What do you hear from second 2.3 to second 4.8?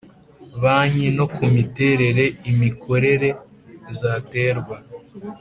y imikorere zaterwa